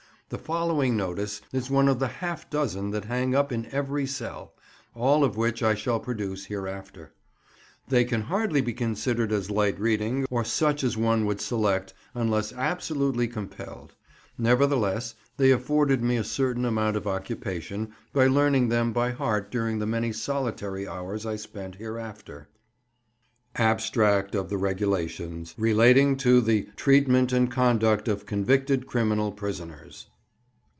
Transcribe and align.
The 0.31 0.37
following 0.37 0.95
notice 0.95 1.41
is 1.51 1.69
one 1.69 1.89
of 1.89 1.99
the 1.99 2.07
half 2.07 2.49
dozen 2.49 2.91
that 2.91 3.03
hang 3.03 3.35
up 3.35 3.51
in 3.51 3.65
every 3.65 4.07
cell—all 4.07 5.25
of 5.25 5.35
which 5.35 5.61
I 5.61 5.75
shall 5.75 5.99
produce 5.99 6.45
hereafter. 6.45 7.11
They 7.89 8.05
can 8.05 8.21
hardly 8.21 8.61
be 8.61 8.71
considered 8.71 9.33
as 9.33 9.51
light 9.51 9.77
reading, 9.77 10.25
or 10.29 10.45
such 10.45 10.85
as 10.85 10.95
one 10.95 11.25
would 11.25 11.41
select 11.41 11.93
unless 12.13 12.53
absolutely 12.53 13.27
compelled; 13.27 13.93
nevertheless, 14.37 15.15
they 15.35 15.51
afforded 15.51 16.01
me 16.01 16.15
a 16.15 16.23
certain 16.23 16.63
amount 16.63 16.95
of 16.95 17.07
occupation 17.07 17.91
by 18.13 18.27
learning 18.27 18.69
them 18.69 18.93
by 18.93 19.11
heart 19.11 19.51
during 19.51 19.79
the 19.79 19.85
many 19.85 20.13
solitary 20.13 20.87
hours 20.87 21.25
I 21.25 21.35
spent 21.35 21.75
hereafter:— 21.75 22.47
ABSTRACT 23.57 24.33
OF 24.35 24.47
THE 24.47 24.57
REGULATIONS 24.57 25.55
RELATING 25.57 26.15
TO 26.15 26.39
THE 26.39 26.69
TREATMENT 26.77 27.33
AND 27.33 27.51
CONDUCT 27.51 28.07
OF 28.07 28.25
CONVICTED 28.25 28.87
CRIMINAL 28.87 29.33
PRISONERS. 29.33 30.07